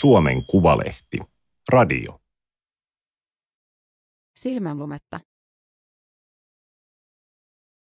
Suomen 0.00 0.46
Kuvalehti. 0.46 1.18
Radio. 1.72 2.20
Silmänlumetta. 4.36 5.20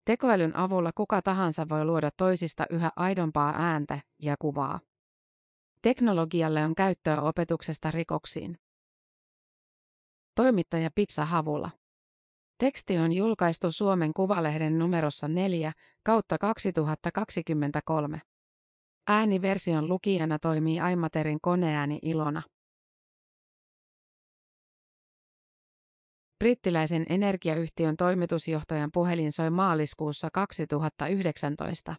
Tekoälyn 0.04 0.56
avulla 0.56 0.90
kuka 0.94 1.22
tahansa 1.22 1.68
voi 1.68 1.84
luoda 1.84 2.10
toisista 2.16 2.66
yhä 2.70 2.90
aidompaa 2.96 3.54
ääntä 3.56 4.00
ja 4.22 4.36
kuvaa. 4.38 4.80
Teknologialle 5.82 6.64
on 6.64 6.74
käyttöä 6.74 7.20
opetuksesta 7.20 7.90
rikoksiin. 7.90 8.58
Toimittaja 10.34 10.90
Pipsa 10.94 11.24
Havula. 11.24 11.70
Teksti 12.58 12.98
on 12.98 13.12
julkaistu 13.12 13.72
Suomen 13.72 14.14
Kuvalehden 14.14 14.78
numerossa 14.78 15.28
4 15.28 15.72
kautta 16.02 16.38
2023. 16.38 18.20
Ääniversion 19.08 19.88
lukijana 19.88 20.38
toimii 20.38 20.80
Aimaterin 20.80 21.38
koneääni 21.42 21.98
Ilona. 22.02 22.42
Brittiläisen 26.38 27.06
energiayhtiön 27.08 27.96
toimitusjohtajan 27.96 28.90
puhelin 28.92 29.32
soi 29.32 29.50
maaliskuussa 29.50 30.28
2019. 30.32 31.94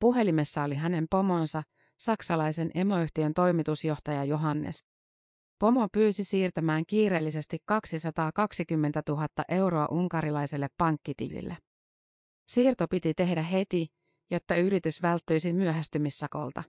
Puhelimessa 0.00 0.62
oli 0.62 0.74
hänen 0.74 1.06
pomonsa, 1.10 1.62
saksalaisen 1.98 2.70
emoyhtiön 2.74 3.34
toimitusjohtaja 3.34 4.24
Johannes. 4.24 4.84
Pomo 5.58 5.88
pyysi 5.92 6.24
siirtämään 6.24 6.84
kiireellisesti 6.86 7.58
220 7.66 9.02
000 9.08 9.26
euroa 9.48 9.88
unkarilaiselle 9.90 10.68
pankkitilille. 10.78 11.56
Siirto 12.48 12.88
piti 12.88 13.14
tehdä 13.14 13.42
heti, 13.42 13.86
jotta 14.30 14.56
yritys 14.56 15.02
välttyisi 15.02 15.52
myöhästymissakolta. 15.52 16.62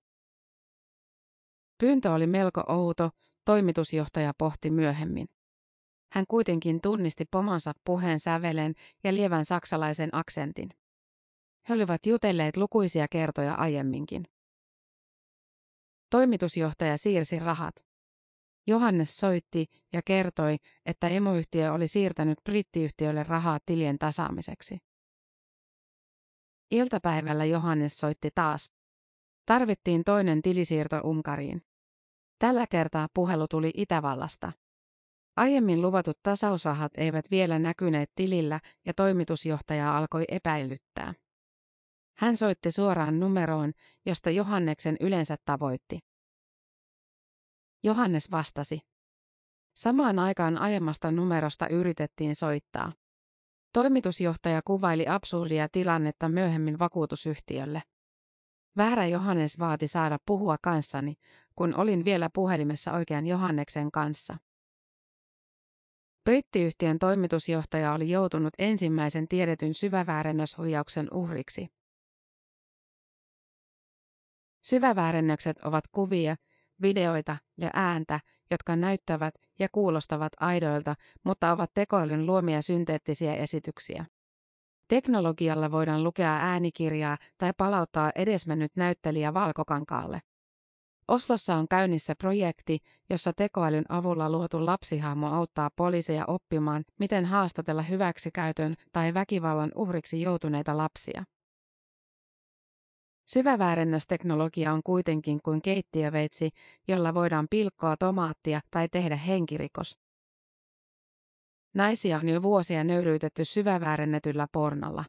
Pyyntö 1.77 2.11
oli 2.11 2.27
melko 2.27 2.63
outo, 2.67 3.09
toimitusjohtaja 3.45 4.33
pohti 4.37 4.71
myöhemmin. 4.71 5.27
Hän 6.11 6.25
kuitenkin 6.27 6.81
tunnisti 6.81 7.25
pomonsa 7.31 7.73
puheen 7.85 8.19
sävelen 8.19 8.73
ja 9.03 9.13
lievän 9.13 9.45
saksalaisen 9.45 10.09
aksentin. 10.11 10.69
He 11.69 11.73
olivat 11.73 12.05
jutelleet 12.05 12.57
lukuisia 12.57 13.07
kertoja 13.11 13.53
aiemminkin. 13.53 14.23
Toimitusjohtaja 16.09 16.97
siirsi 16.97 17.39
rahat. 17.39 17.75
Johannes 18.67 19.17
soitti 19.17 19.65
ja 19.93 20.01
kertoi, 20.05 20.57
että 20.85 21.07
emoyhtiö 21.07 21.73
oli 21.73 21.87
siirtänyt 21.87 22.37
brittiyhtiölle 22.43 23.23
rahaa 23.23 23.59
tilien 23.65 23.99
tasaamiseksi. 23.99 24.77
Iltapäivällä 26.71 27.45
Johannes 27.45 27.99
soitti 27.99 28.29
taas. 28.35 28.71
Tarvittiin 29.45 30.03
toinen 30.03 30.41
tilisiirto 30.41 31.01
Unkariin. 31.03 31.61
Tällä 32.39 32.67
kertaa 32.67 33.07
puhelu 33.13 33.47
tuli 33.47 33.71
Itävallasta. 33.77 34.51
Aiemmin 35.35 35.81
luvatut 35.81 36.19
tasausrahat 36.23 36.91
eivät 36.97 37.25
vielä 37.31 37.59
näkyneet 37.59 38.11
tilillä 38.15 38.59
ja 38.85 38.93
toimitusjohtaja 38.93 39.97
alkoi 39.97 40.25
epäilyttää. 40.27 41.13
Hän 42.17 42.37
soitti 42.37 42.71
suoraan 42.71 43.19
numeroon, 43.19 43.73
josta 44.05 44.29
Johanneksen 44.29 44.97
yleensä 44.99 45.35
tavoitti. 45.45 45.99
Johannes 47.83 48.31
vastasi. 48.31 48.79
Samaan 49.75 50.19
aikaan 50.19 50.57
aiemmasta 50.57 51.11
numerosta 51.11 51.67
yritettiin 51.67 52.35
soittaa. 52.35 52.91
Toimitusjohtaja 53.73 54.61
kuvaili 54.65 55.07
absurdia 55.07 55.69
tilannetta 55.69 56.29
myöhemmin 56.29 56.79
vakuutusyhtiölle. 56.79 57.81
Väärä 58.77 59.07
Johannes 59.07 59.59
vaati 59.59 59.87
saada 59.87 60.17
puhua 60.25 60.57
kanssani, 60.61 61.15
kun 61.55 61.75
olin 61.75 62.05
vielä 62.05 62.29
puhelimessa 62.33 62.93
oikean 62.93 63.27
Johanneksen 63.27 63.91
kanssa. 63.91 64.37
Brittiyhtiön 66.23 66.99
toimitusjohtaja 66.99 67.93
oli 67.93 68.09
joutunut 68.09 68.53
ensimmäisen 68.57 69.27
tiedetyn 69.27 69.73
syväväärennöshuijauksen 69.73 71.07
uhriksi. 71.13 71.67
Syväväärennökset 74.61 75.57
ovat 75.57 75.83
kuvia, 75.91 76.35
videoita 76.81 77.37
ja 77.57 77.69
ääntä, 77.73 78.19
jotka 78.51 78.75
näyttävät 78.75 79.33
ja 79.59 79.67
kuulostavat 79.71 80.33
aidoilta, 80.39 80.95
mutta 81.23 81.51
ovat 81.51 81.71
tekoälyn 81.73 82.25
luomia 82.25 82.61
synteettisiä 82.61 83.35
esityksiä. 83.35 84.05
Teknologialla 84.87 85.71
voidaan 85.71 86.03
lukea 86.03 86.35
äänikirjaa 86.35 87.17
tai 87.37 87.51
palauttaa 87.57 88.11
edesmennyt 88.15 88.71
näyttelijä 88.75 89.33
valkokankaalle. 89.33 90.21
Oslossa 91.07 91.55
on 91.55 91.67
käynnissä 91.67 92.15
projekti, 92.15 92.77
jossa 93.09 93.33
tekoälyn 93.33 93.85
avulla 93.89 94.29
luotu 94.29 94.65
lapsihahmo 94.65 95.27
auttaa 95.27 95.69
poliiseja 95.75 96.25
oppimaan, 96.27 96.83
miten 96.99 97.25
haastatella 97.25 97.81
hyväksikäytön 97.81 98.75
tai 98.91 99.13
väkivallan 99.13 99.71
uhriksi 99.75 100.21
joutuneita 100.21 100.77
lapsia. 100.77 101.23
Syväväärennösteknologia 103.33 104.73
on 104.73 104.81
kuitenkin 104.83 105.39
kuin 105.43 105.61
keittiöveitsi, 105.61 106.49
jolla 106.87 107.13
voidaan 107.13 107.47
pilkkoa 107.49 107.97
tomaattia 107.97 108.59
tai 108.71 108.87
tehdä 108.91 109.15
henkirikos. 109.15 109.99
Naisia 111.73 112.17
on 112.17 112.29
jo 112.29 112.41
vuosia 112.41 112.83
nöyryytetty 112.83 113.45
syväväärennetyllä 113.45 114.47
pornolla. 114.51 115.05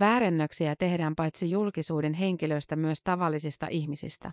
Väärennöksiä 0.00 0.76
tehdään 0.76 1.14
paitsi 1.16 1.50
julkisuuden 1.50 2.14
henkilöistä 2.14 2.76
myös 2.76 2.98
tavallisista 3.04 3.66
ihmisistä. 3.70 4.32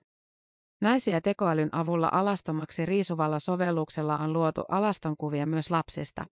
Naisia 0.82 1.22
tekoälyn 1.22 1.70
avulla 1.72 2.10
alastomaksi 2.12 2.86
riisuvalla 2.86 3.40
sovelluksella 3.40 4.18
on 4.18 4.34
luotu 4.34 4.62
alastonkuvia 4.70 5.46
myös 5.46 5.72
lapsista. 5.72 6.26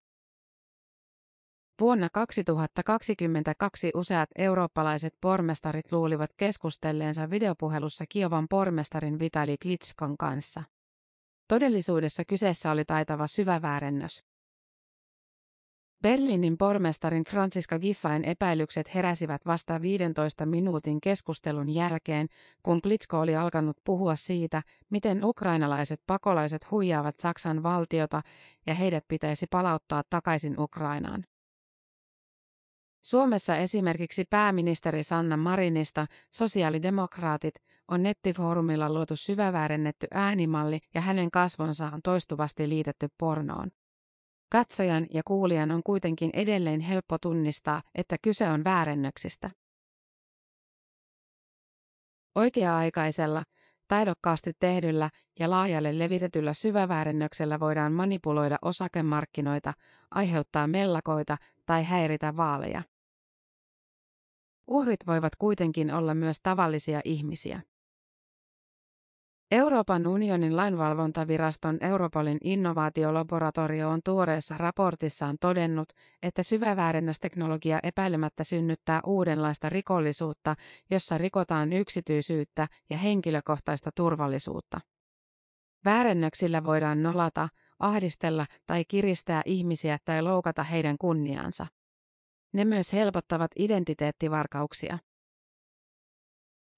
Vuonna 1.80 2.08
2022 2.12 3.90
useat 3.94 4.30
eurooppalaiset 4.38 5.14
pormestarit 5.20 5.92
luulivat 5.92 6.30
keskustelleensa 6.36 7.30
videopuhelussa 7.30 8.04
Kiovan 8.08 8.48
pormestarin 8.48 9.18
Vitali 9.18 9.56
Klitskon 9.62 10.16
kanssa. 10.16 10.62
Todellisuudessa 11.48 12.24
kyseessä 12.24 12.70
oli 12.70 12.84
taitava 12.84 13.26
syväväärennös. 13.26 14.24
Berliinin 16.02 16.58
pormestarin 16.58 17.24
Franziska 17.24 17.78
Giffain 17.78 18.24
epäilykset 18.24 18.94
heräsivät 18.94 19.46
vasta 19.46 19.82
15 19.82 20.46
minuutin 20.46 21.00
keskustelun 21.00 21.68
jälkeen, 21.68 22.26
kun 22.62 22.82
Klitsko 22.82 23.20
oli 23.20 23.36
alkanut 23.36 23.76
puhua 23.84 24.16
siitä, 24.16 24.62
miten 24.90 25.24
ukrainalaiset 25.24 26.02
pakolaiset 26.06 26.70
huijaavat 26.70 27.20
Saksan 27.20 27.62
valtiota 27.62 28.22
ja 28.66 28.74
heidät 28.74 29.04
pitäisi 29.08 29.46
palauttaa 29.46 30.02
takaisin 30.10 30.60
Ukrainaan. 30.60 31.24
Suomessa 33.06 33.56
esimerkiksi 33.56 34.24
pääministeri 34.30 35.02
Sanna 35.02 35.36
Marinista, 35.36 36.06
sosiaalidemokraatit, 36.32 37.54
on 37.88 38.02
nettifoorumilla 38.02 38.92
luotu 38.92 39.16
syväväärennetty 39.16 40.06
äänimalli 40.10 40.78
ja 40.94 41.00
hänen 41.00 41.30
kasvonsa 41.30 41.86
on 41.86 42.00
toistuvasti 42.02 42.68
liitetty 42.68 43.08
pornoon. 43.18 43.70
Katsojan 44.52 45.06
ja 45.14 45.22
kuulijan 45.24 45.70
on 45.70 45.82
kuitenkin 45.82 46.30
edelleen 46.32 46.80
helppo 46.80 47.18
tunnistaa, 47.18 47.82
että 47.94 48.16
kyse 48.22 48.48
on 48.48 48.64
väärennöksistä. 48.64 49.50
Oikea-aikaisella, 52.34 53.42
taidokkaasti 53.88 54.52
tehdyllä 54.58 55.10
ja 55.38 55.50
laajalle 55.50 55.98
levitetyllä 55.98 56.52
syväväärennöksellä 56.52 57.60
voidaan 57.60 57.92
manipuloida 57.92 58.58
osakemarkkinoita, 58.62 59.72
aiheuttaa 60.10 60.66
mellakoita 60.66 61.36
tai 61.66 61.84
häiritä 61.84 62.36
vaaleja. 62.36 62.82
Uhrit 64.68 65.06
voivat 65.06 65.36
kuitenkin 65.36 65.94
olla 65.94 66.14
myös 66.14 66.36
tavallisia 66.42 67.00
ihmisiä. 67.04 67.62
Euroopan 69.50 70.06
unionin 70.06 70.56
lainvalvontaviraston 70.56 71.78
Europolin 71.80 72.38
innovaatiolaboratorio 72.44 73.90
on 73.90 74.00
tuoreessa 74.04 74.58
raportissaan 74.58 75.36
todennut, 75.40 75.88
että 76.22 76.42
syväväärennösteknologia 76.42 77.80
epäilemättä 77.82 78.44
synnyttää 78.44 79.00
uudenlaista 79.06 79.68
rikollisuutta, 79.68 80.54
jossa 80.90 81.18
rikotaan 81.18 81.72
yksityisyyttä 81.72 82.68
ja 82.90 82.98
henkilökohtaista 82.98 83.90
turvallisuutta. 83.96 84.80
Väärennöksillä 85.84 86.64
voidaan 86.64 87.02
nolata, 87.02 87.48
ahdistella 87.78 88.46
tai 88.66 88.84
kiristää 88.88 89.42
ihmisiä 89.44 89.98
tai 90.04 90.22
loukata 90.22 90.62
heidän 90.62 90.98
kunniaansa. 90.98 91.66
Ne 92.52 92.64
myös 92.64 92.92
helpottavat 92.92 93.50
identiteettivarkauksia. 93.56 94.98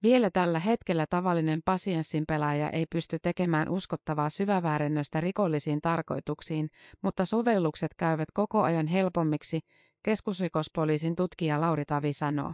Vielä 0.03 0.29
tällä 0.29 0.59
hetkellä 0.59 1.05
tavallinen 1.09 1.61
pasienssin 1.65 2.23
pelaaja 2.27 2.69
ei 2.69 2.85
pysty 2.85 3.17
tekemään 3.21 3.69
uskottavaa 3.69 4.29
syväväärennöstä 4.29 5.21
rikollisiin 5.21 5.81
tarkoituksiin, 5.81 6.69
mutta 7.01 7.25
sovellukset 7.25 7.93
käyvät 7.97 8.31
koko 8.33 8.61
ajan 8.61 8.87
helpommiksi, 8.87 9.59
keskusrikospoliisin 10.03 11.15
tutkija 11.15 11.61
Lauri 11.61 11.85
Tavi 11.85 12.13
sanoo. 12.13 12.53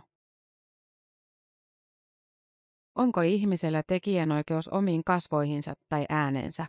Onko 2.95 3.21
ihmisellä 3.21 3.83
tekijänoikeus 3.87 4.67
omiin 4.67 5.03
kasvoihinsa 5.03 5.73
tai 5.89 6.05
äänensä? 6.09 6.65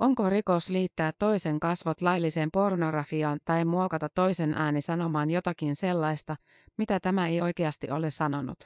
Onko 0.00 0.30
rikos 0.30 0.70
liittää 0.70 1.12
toisen 1.18 1.60
kasvot 1.60 2.00
lailliseen 2.00 2.48
pornografiaan 2.52 3.38
tai 3.44 3.64
muokata 3.64 4.08
toisen 4.14 4.54
ääni 4.54 4.80
sanomaan 4.80 5.30
jotakin 5.30 5.76
sellaista, 5.76 6.36
mitä 6.78 7.00
tämä 7.00 7.28
ei 7.28 7.40
oikeasti 7.40 7.90
ole 7.90 8.10
sanonut? 8.10 8.58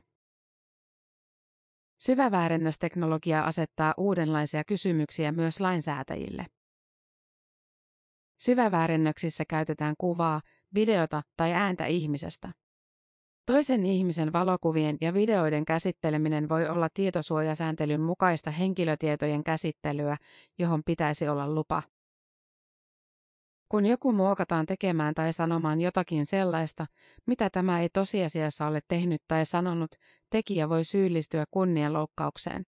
Syväväärennösteknologia 1.99 3.43
asettaa 3.43 3.95
uudenlaisia 3.97 4.65
kysymyksiä 4.65 5.33
myös 5.33 5.61
lainsäätäjille. 5.61 6.47
Syväväärennöksissä 8.39 9.45
käytetään 9.49 9.95
kuvaa, 9.99 10.41
videota 10.75 11.23
tai 11.37 11.53
ääntä 11.53 11.87
ihmisestä. 11.87 12.53
Toisen 13.47 13.87
ihmisen 13.87 14.33
valokuvien 14.33 14.97
ja 15.01 15.15
videoiden 15.15 15.65
käsitteleminen 15.65 16.49
voi 16.49 16.69
olla 16.69 16.89
tietosuojasääntelyn 16.95 18.01
mukaista 18.01 18.51
henkilötietojen 18.51 19.45
käsittelyä, 19.45 20.17
johon 20.59 20.83
pitäisi 20.87 21.29
olla 21.29 21.55
lupa. 21.55 21.83
Kun 23.69 23.87
joku 23.87 24.13
muokataan 24.13 24.67
tekemään 24.67 25.15
tai 25.15 25.33
sanomaan 25.33 25.81
jotakin 25.81 26.27
sellaista, 26.27 26.87
mitä 27.27 27.51
tämä 27.51 27.81
ei 27.81 27.89
tosiasiassa 27.89 28.67
ole 28.67 28.81
tehnyt 28.89 29.23
tai 29.29 29.47
sanonut, 29.47 29.91
tekijä 30.31 30.69
voi 30.69 30.85
syyllistyä 30.85 31.45
kunnianloukkaukseen. 31.51 32.65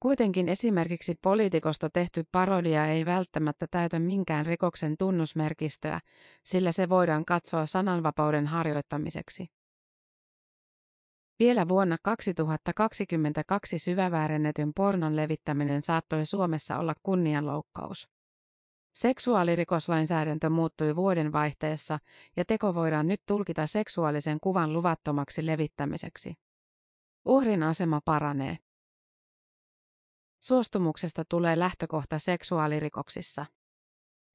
Kuitenkin 0.00 0.48
esimerkiksi 0.48 1.14
poliitikosta 1.22 1.90
tehty 1.90 2.24
parodia 2.32 2.86
ei 2.86 3.06
välttämättä 3.06 3.66
täytä 3.70 3.98
minkään 3.98 4.46
rikoksen 4.46 4.96
tunnusmerkistöä, 4.98 6.00
sillä 6.44 6.72
se 6.72 6.88
voidaan 6.88 7.24
katsoa 7.24 7.66
sananvapauden 7.66 8.46
harjoittamiseksi. 8.46 9.46
Vielä 11.38 11.68
vuonna 11.68 11.96
2022 12.02 13.78
syväväärennetyn 13.78 14.72
pornon 14.76 15.16
levittäminen 15.16 15.82
saattoi 15.82 16.26
Suomessa 16.26 16.78
olla 16.78 16.94
kunnianloukkaus. 17.02 18.10
Seksuaalirikoslainsäädäntö 18.94 20.50
muuttui 20.50 20.96
vuoden 20.96 21.32
vaihteessa 21.32 21.98
ja 22.36 22.44
teko 22.44 22.74
voidaan 22.74 23.06
nyt 23.06 23.22
tulkita 23.26 23.66
seksuaalisen 23.66 24.38
kuvan 24.40 24.72
luvattomaksi 24.72 25.46
levittämiseksi. 25.46 26.34
Uhrin 27.24 27.62
asema 27.62 28.00
paranee. 28.04 28.58
Suostumuksesta 30.40 31.24
tulee 31.28 31.58
lähtökohta 31.58 32.18
seksuaalirikoksissa. 32.18 33.46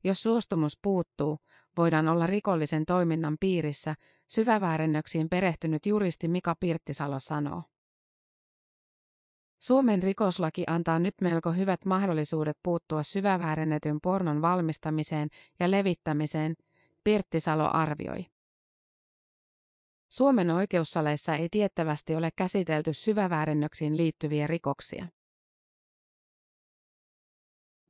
Jos 0.03 0.23
suostumus 0.23 0.79
puuttuu, 0.81 1.37
voidaan 1.77 2.07
olla 2.07 2.27
rikollisen 2.27 2.85
toiminnan 2.85 3.37
piirissä, 3.39 3.95
syväväärennöksiin 4.29 5.29
perehtynyt 5.29 5.85
juristi 5.85 6.27
Mika 6.27 6.55
Pirttisalo 6.59 7.19
sanoo. 7.19 7.63
Suomen 9.59 10.03
rikoslaki 10.03 10.63
antaa 10.67 10.99
nyt 10.99 11.15
melko 11.21 11.51
hyvät 11.51 11.85
mahdollisuudet 11.85 12.57
puuttua 12.63 13.03
syväväärennetyn 13.03 14.01
pornon 14.01 14.41
valmistamiseen 14.41 15.29
ja 15.59 15.71
levittämiseen, 15.71 16.55
Pirttisalo 17.03 17.69
arvioi. 17.73 18.25
Suomen 20.09 20.51
oikeussaleissa 20.51 21.35
ei 21.35 21.49
tiettävästi 21.49 22.15
ole 22.15 22.29
käsitelty 22.35 22.93
syväväärennöksiin 22.93 23.97
liittyviä 23.97 24.47
rikoksia. 24.47 25.07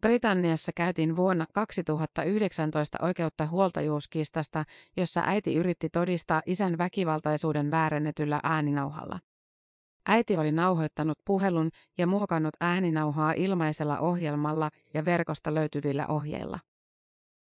Britanniassa 0.01 0.71
käytiin 0.75 1.15
vuonna 1.15 1.45
2019 1.53 2.97
oikeutta 3.01 3.47
huoltajuuskistasta, 3.47 4.63
jossa 4.97 5.21
äiti 5.25 5.55
yritti 5.55 5.89
todistaa 5.89 6.41
isän 6.45 6.77
väkivaltaisuuden 6.77 7.71
väärennetyllä 7.71 8.39
ääninauhalla. 8.43 9.19
Äiti 10.07 10.37
oli 10.37 10.51
nauhoittanut 10.51 11.17
puhelun 11.25 11.69
ja 11.97 12.07
muokannut 12.07 12.53
ääninauhaa 12.61 13.33
ilmaisella 13.33 13.99
ohjelmalla 13.99 14.69
ja 14.93 15.05
verkosta 15.05 15.53
löytyvillä 15.53 16.07
ohjeilla. 16.07 16.59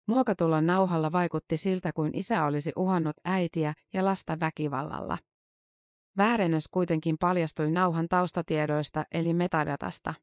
Muokatulla 0.08 0.60
nauhalla 0.60 1.12
vaikutti 1.12 1.56
siltä 1.56 1.92
kuin 1.94 2.10
isä 2.14 2.44
olisi 2.44 2.72
uhannut 2.76 3.16
äitiä 3.24 3.74
ja 3.92 4.04
lasta 4.04 4.40
väkivallalla. 4.40 5.18
Väärennös 6.16 6.68
kuitenkin 6.68 7.16
paljastui 7.20 7.70
nauhan 7.70 8.08
taustatiedoista 8.08 9.04
eli 9.12 9.34
metadatasta. 9.34 10.14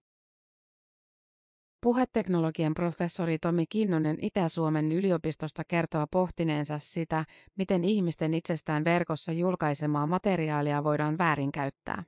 Puheteknologian 1.82 2.74
professori 2.74 3.38
Tomi 3.40 3.66
Kinnunen 3.70 4.18
Itä-Suomen 4.22 4.92
yliopistosta 4.92 5.64
kertoo 5.68 6.06
pohtineensa 6.12 6.80
sitä, 6.80 7.26
miten 7.58 7.84
ihmisten 7.84 8.34
itsestään 8.34 8.84
verkossa 8.84 9.32
julkaisemaa 9.32 10.08
materiaalia 10.08 10.84
voidaan 10.84 11.18
väärinkäyttää. 11.18 12.04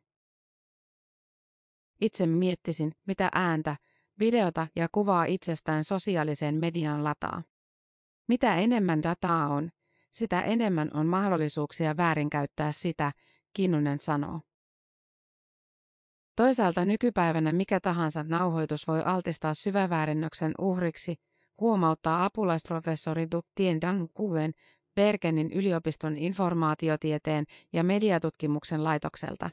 Itse 2.01 2.25
miettisin, 2.25 2.91
mitä 3.07 3.29
ääntä, 3.35 3.75
videota 4.19 4.67
ja 4.75 4.87
kuvaa 4.91 5.25
itsestään 5.25 5.83
sosiaaliseen 5.83 6.55
mediaan 6.55 7.03
lataa. 7.03 7.43
Mitä 8.27 8.55
enemmän 8.55 9.03
dataa 9.03 9.47
on, 9.47 9.69
sitä 10.11 10.41
enemmän 10.41 10.91
on 10.93 11.07
mahdollisuuksia 11.07 11.97
väärinkäyttää 11.97 12.71
sitä, 12.71 13.11
Kinnunen 13.53 13.99
sanoo. 13.99 14.39
Toisaalta 16.35 16.85
nykypäivänä 16.85 17.51
mikä 17.51 17.79
tahansa 17.79 18.23
nauhoitus 18.23 18.87
voi 18.87 19.03
altistaa 19.03 19.53
syväväärennöksen 19.53 20.51
uhriksi, 20.59 21.15
huomauttaa 21.59 22.25
apulaisprofessori 22.25 23.31
Du 23.31 23.41
Tien 23.55 23.81
Dang 23.81 24.07
Kuen 24.13 24.51
Bergenin 24.95 25.51
yliopiston 25.51 26.17
informaatiotieteen 26.17 27.45
ja 27.73 27.83
mediatutkimuksen 27.83 28.83
laitokselta. 28.83 29.49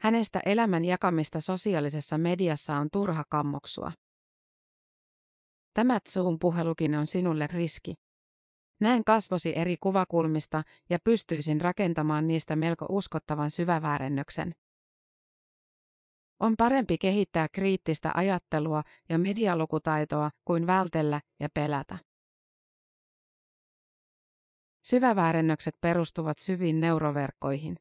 Hänestä 0.00 0.40
elämän 0.46 0.84
jakamista 0.84 1.40
sosiaalisessa 1.40 2.18
mediassa 2.18 2.76
on 2.76 2.88
turha 2.92 3.24
kammoksua. 3.28 3.92
Tämä 5.74 5.98
Zoom-puhelukin 6.08 6.94
on 6.94 7.06
sinulle 7.06 7.46
riski. 7.46 7.94
Näen 8.80 9.04
kasvosi 9.04 9.56
eri 9.56 9.76
kuvakulmista 9.80 10.62
ja 10.90 10.98
pystyisin 11.04 11.60
rakentamaan 11.60 12.26
niistä 12.26 12.56
melko 12.56 12.86
uskottavan 12.88 13.50
syväväärennöksen. 13.50 14.52
On 16.40 16.56
parempi 16.56 16.98
kehittää 16.98 17.48
kriittistä 17.52 18.12
ajattelua 18.14 18.82
ja 19.08 19.18
medialukutaitoa 19.18 20.30
kuin 20.44 20.66
vältellä 20.66 21.20
ja 21.40 21.48
pelätä. 21.54 21.98
Syväväärennökset 24.84 25.74
perustuvat 25.80 26.38
syviin 26.38 26.80
neuroverkkoihin. 26.80 27.76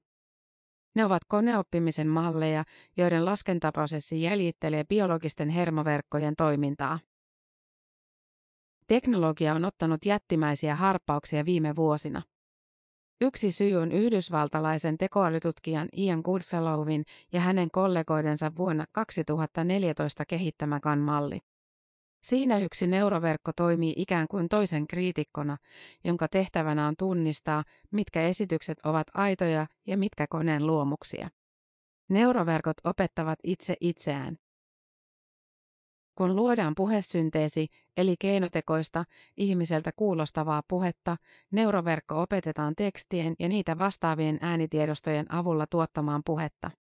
Ne 0.96 1.06
ovat 1.06 1.22
koneoppimisen 1.28 2.08
malleja, 2.08 2.64
joiden 2.98 3.26
laskentaprosessi 3.26 4.22
jäljittelee 4.22 4.84
biologisten 4.84 5.50
hermoverkkojen 5.50 6.36
toimintaa. 6.36 7.00
Teknologia 8.88 9.54
on 9.54 9.66
ottanut 9.66 10.06
jättimäisiä 10.06 10.76
harppauksia 10.76 11.46
viime 11.46 11.76
vuosina. 11.76 12.22
Yksi 13.22 13.52
syy 13.52 13.76
on 13.76 13.92
yhdysvaltalaisen 13.92 14.98
tekoälytutkijan 14.98 15.88
Ian 15.98 16.22
Goodfellowin 16.24 17.04
ja 17.34 17.42
hänen 17.42 17.70
kollegoidensa 17.72 18.52
vuonna 18.58 18.86
2014 18.92 20.26
kehittämä 20.26 20.80
malli 20.98 21.40
Siinä 22.24 22.60
yksi 22.60 22.88
neuroverkko 22.88 23.52
toimii 23.54 23.94
ikään 23.98 24.28
kuin 24.28 24.50
toisen 24.50 24.88
kriitikkona, 24.88 25.58
jonka 26.04 26.28
tehtävänä 26.28 26.88
on 26.88 26.96
tunnistaa, 27.00 27.64
mitkä 27.92 28.22
esitykset 28.22 28.78
ovat 28.84 29.08
aitoja 29.14 29.68
ja 29.88 29.98
mitkä 29.98 30.26
koneen 30.30 30.68
luomuksia. 30.68 31.30
Neuroverkot 32.10 32.78
opettavat 32.84 33.40
itse 33.44 33.76
itseään. 33.82 34.38
Kun 36.18 36.36
luodaan 36.36 36.76
puhesynteesi, 36.76 37.68
eli 37.98 38.16
keinotekoista, 38.20 39.04
ihmiseltä 39.38 39.92
kuulostavaa 39.96 40.64
puhetta, 40.68 41.18
neuroverkko 41.52 42.22
opetetaan 42.22 42.76
tekstien 42.76 43.36
ja 43.40 43.50
niitä 43.50 43.78
vastaavien 43.78 44.38
äänitiedostojen 44.42 45.34
avulla 45.34 45.68
tuottamaan 45.68 46.22
puhetta. 46.26 46.72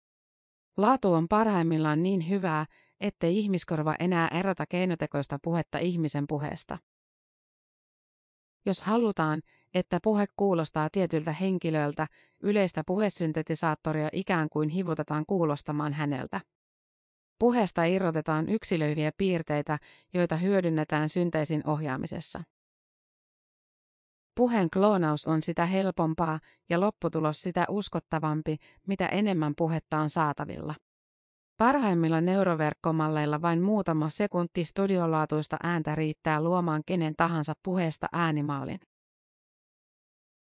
Laatu 0.77 1.13
on 1.13 1.29
parhaimmillaan 1.29 2.03
niin 2.03 2.29
hyvää, 2.29 2.67
ettei 3.01 3.39
ihmiskorva 3.39 3.95
enää 3.99 4.29
erota 4.29 4.65
keinotekoista 4.69 5.39
puhetta 5.43 5.79
ihmisen 5.79 6.25
puheesta. 6.29 6.79
Jos 8.67 8.83
halutaan, 8.83 9.43
että 9.75 9.99
puhe 10.03 10.27
kuulostaa 10.37 10.89
tietyltä 10.93 11.33
henkilöltä, 11.33 12.07
yleistä 12.43 12.83
puhesyntetisaattoria 12.87 14.09
ikään 14.13 14.49
kuin 14.49 14.69
hivutetaan 14.69 15.25
kuulostamaan 15.27 15.93
häneltä. 15.93 16.41
Puheesta 17.39 17.85
irrotetaan 17.85 18.49
yksilöiviä 18.49 19.11
piirteitä, 19.17 19.79
joita 20.15 20.37
hyödynnetään 20.37 21.09
synteisin 21.09 21.63
ohjaamisessa. 21.67 22.43
Puheen 24.35 24.69
kloonaus 24.71 25.27
on 25.27 25.43
sitä 25.43 25.67
helpompaa 25.67 26.41
ja 26.71 26.81
lopputulos 26.81 27.43
sitä 27.43 27.65
uskottavampi, 27.69 28.57
mitä 28.87 29.07
enemmän 29.07 29.53
puhetta 29.57 29.99
on 29.99 30.11
saatavilla. 30.11 30.75
Parhaimmilla 31.57 32.21
neuroverkkomalleilla 32.21 33.43
vain 33.43 33.63
muutama 33.63 34.11
sekunti 34.11 34.65
studiolaatuista 34.65 35.57
ääntä 35.63 35.95
riittää 35.95 36.41
luomaan 36.43 36.83
kenen 36.87 37.15
tahansa 37.17 37.53
puheesta 37.63 38.07
äänimaalin. 38.13 38.79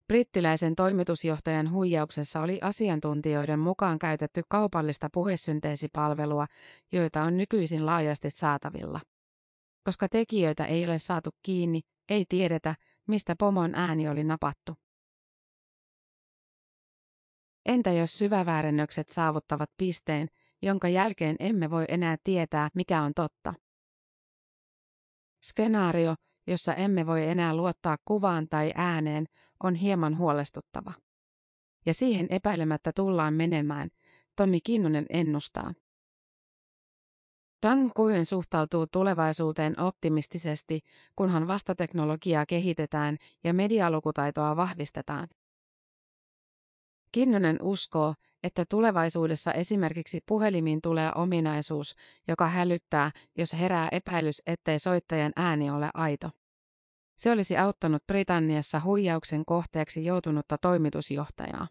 Brittiläisen 0.08 0.76
toimitusjohtajan 0.76 1.70
huijauksessa 1.70 2.40
oli 2.40 2.58
asiantuntijoiden 2.62 3.58
mukaan 3.58 3.98
käytetty 3.98 4.42
kaupallista 4.48 5.08
puhesynteesipalvelua, 5.12 6.46
joita 6.92 7.22
on 7.22 7.36
nykyisin 7.36 7.86
laajasti 7.86 8.30
saatavilla. 8.30 9.00
Koska 9.84 10.08
tekijöitä 10.08 10.64
ei 10.64 10.84
ole 10.84 10.98
saatu 10.98 11.30
kiinni, 11.42 11.80
ei 12.08 12.24
tiedetä, 12.28 12.74
mistä 13.08 13.36
pomon 13.38 13.74
ääni 13.74 14.08
oli 14.08 14.24
napattu. 14.24 14.74
Entä 17.66 17.92
jos 17.92 18.18
syväväärennökset 18.18 19.10
saavuttavat 19.10 19.70
pisteen, 19.76 20.28
jonka 20.62 20.88
jälkeen 20.88 21.36
emme 21.40 21.70
voi 21.70 21.84
enää 21.88 22.16
tietää, 22.24 22.68
mikä 22.74 23.02
on 23.02 23.12
totta? 23.14 23.54
Skenaario, 25.42 26.14
jossa 26.48 26.74
emme 26.74 27.06
voi 27.06 27.28
enää 27.28 27.56
luottaa 27.56 27.96
kuvaan 28.04 28.48
tai 28.48 28.72
ääneen, 28.74 29.26
on 29.62 29.74
hieman 29.74 30.18
huolestuttava. 30.18 30.92
Ja 31.86 31.94
siihen 31.94 32.26
epäilemättä 32.30 32.92
tullaan 32.94 33.34
menemään, 33.34 33.90
Tommi 34.36 34.60
Kinnunen 34.60 35.06
ennustaa. 35.10 35.74
Dan 37.66 37.90
Kuyen 37.96 38.26
suhtautuu 38.26 38.86
tulevaisuuteen 38.86 39.80
optimistisesti, 39.80 40.80
kunhan 41.16 41.46
vastateknologiaa 41.46 42.46
kehitetään 42.46 43.16
ja 43.44 43.54
medialukutaitoa 43.54 44.56
vahvistetaan. 44.56 45.28
Kinnunen 47.12 47.62
uskoo, 47.62 48.14
että 48.42 48.64
tulevaisuudessa 48.68 49.52
esimerkiksi 49.52 50.20
puhelimiin 50.26 50.80
tulee 50.82 51.12
ominaisuus, 51.14 51.94
joka 52.28 52.46
hälyttää, 52.46 53.10
jos 53.38 53.52
herää 53.52 53.88
epäilys, 53.92 54.42
ettei 54.46 54.78
soittajan 54.78 55.32
ääni 55.36 55.70
ole 55.70 55.90
aito. 55.94 56.30
Se 57.18 57.30
olisi 57.30 57.56
auttanut 57.56 58.06
Britanniassa 58.06 58.80
huijauksen 58.84 59.44
kohteeksi 59.44 60.04
joutunutta 60.04 60.58
toimitusjohtajaa. 60.58 61.68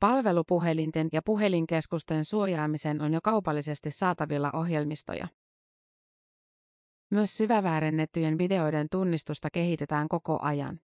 Palvelupuhelinten 0.00 1.08
ja 1.12 1.22
puhelinkeskusten 1.22 2.24
suojaamisen 2.24 3.02
on 3.02 3.14
jo 3.14 3.20
kaupallisesti 3.22 3.90
saatavilla 3.90 4.50
ohjelmistoja. 4.54 5.28
Myös 7.10 7.36
syväväärennettyjen 7.36 8.38
videoiden 8.38 8.86
tunnistusta 8.90 9.48
kehitetään 9.52 10.08
koko 10.08 10.38
ajan. 10.42 10.80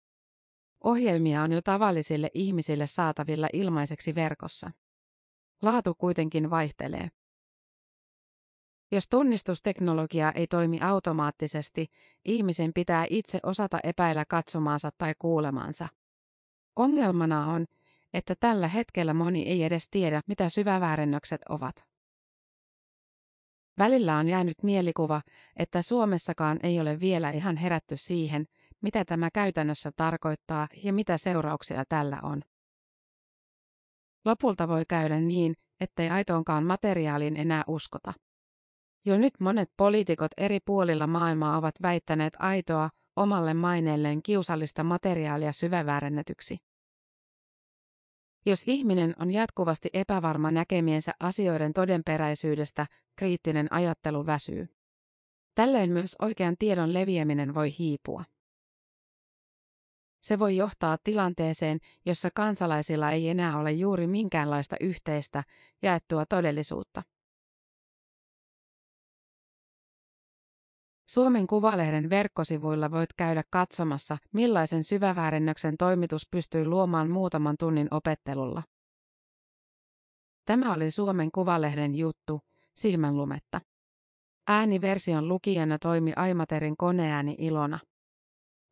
Ohjelmia 0.85 1.43
on 1.43 1.53
jo 1.53 1.63
tavallisille 1.63 2.31
ihmisille 2.35 2.87
saatavilla 2.87 3.49
ilmaiseksi 3.53 4.15
verkossa. 4.15 4.71
Laatu 5.63 5.95
kuitenkin 5.95 6.51
vaihtelee. 6.51 7.09
Jos 8.93 9.09
tunnistusteknologia 9.09 10.33
ei 10.33 10.47
toimi 10.47 10.81
automaattisesti, 10.81 11.87
ihmisen 12.25 12.73
pitää 12.75 13.07
itse 13.11 13.41
osata 13.43 13.79
epäillä 13.85 14.25
katsomaansa 14.25 14.91
tai 14.99 15.15
kuulemaansa. 15.19 15.89
Ongelmana 16.77 17.47
on, 17.47 17.67
että 18.15 18.35
tällä 18.41 18.69
hetkellä 18.69 19.15
moni 19.15 19.43
ei 19.43 19.65
edes 19.65 19.89
tiedä, 19.91 20.23
mitä 20.27 20.49
syväväärennökset 20.49 21.41
ovat. 21.49 21.87
Välillä 23.79 24.17
on 24.17 24.29
jäänyt 24.29 24.63
mielikuva, 24.63 25.23
että 25.57 25.83
Suomessakaan 25.83 26.59
ei 26.63 26.81
ole 26.81 27.01
vielä 27.01 27.31
ihan 27.31 27.57
herätty 27.57 27.97
siihen, 27.97 28.47
mitä 28.83 29.05
tämä 29.05 29.31
käytännössä 29.31 29.91
tarkoittaa 29.97 30.69
ja 30.83 30.93
mitä 30.93 31.17
seurauksia 31.17 31.85
tällä 31.89 32.19
on. 32.23 32.43
Lopulta 34.25 34.69
voi 34.69 34.85
käydä 34.89 35.21
niin, 35.21 35.55
ettei 35.81 36.11
aitoonkaan 36.11 36.65
materiaaliin 36.65 37.37
enää 37.37 37.65
uskota. 37.67 38.13
Jo 39.05 39.19
nyt 39.19 39.33
monet 39.41 39.71
poliitikot 39.77 40.31
eri 40.37 40.59
puolilla 40.61 41.07
maailmaa 41.07 41.59
ovat 41.59 41.75
väittäneet 41.83 42.35
aitoa, 42.39 42.91
omalle 43.17 43.55
maineelleen 43.55 44.23
kiusallista 44.23 44.85
materiaalia 44.85 45.53
syväväärennetyksi. 45.53 46.57
Jos 48.47 48.65
ihminen 48.67 49.15
on 49.19 49.31
jatkuvasti 49.31 49.89
epävarma 49.93 50.51
näkemiensä 50.51 51.13
asioiden 51.21 51.73
todenperäisyydestä, 51.73 52.87
kriittinen 53.17 53.73
ajattelu 53.73 54.27
väsyy. 54.27 54.69
Tällöin 55.55 55.93
myös 55.93 56.17
oikean 56.23 56.55
tiedon 56.59 56.95
leviäminen 56.95 57.55
voi 57.55 57.75
hiipua. 57.79 58.25
Se 60.21 60.39
voi 60.39 60.57
johtaa 60.57 60.99
tilanteeseen, 61.05 61.79
jossa 62.07 62.29
kansalaisilla 62.35 63.11
ei 63.11 63.29
enää 63.29 63.59
ole 63.59 63.73
juuri 63.73 64.07
minkäänlaista 64.07 64.77
yhteistä, 64.81 65.45
jaettua 65.83 66.27
todellisuutta. 66.27 67.03
Suomen 71.11 71.47
Kuvalehden 71.47 72.11
verkkosivuilla 72.11 72.91
voit 72.91 73.13
käydä 73.17 73.43
katsomassa, 73.51 74.19
millaisen 74.33 74.85
syväväärennöksen 74.85 75.77
toimitus 75.77 76.29
pystyy 76.31 76.65
luomaan 76.67 77.11
muutaman 77.11 77.57
tunnin 77.59 77.89
opettelulla. 77.91 78.63
Tämä 80.45 80.75
oli 80.75 80.91
Suomen 80.91 81.31
Kuvalehden 81.35 81.95
juttu, 81.95 82.41
silmänlumetta. 82.75 83.61
Ääniversion 84.47 85.29
lukijana 85.29 85.79
toimi 85.79 86.13
Aimaterin 86.17 86.77
koneääni 86.77 87.37
Ilona. 87.39 87.79